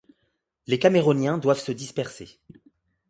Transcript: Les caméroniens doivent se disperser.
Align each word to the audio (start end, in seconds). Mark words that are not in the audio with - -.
Les 0.65 0.79
caméroniens 0.79 1.37
doivent 1.37 1.59
se 1.61 1.71
disperser. 1.71 2.39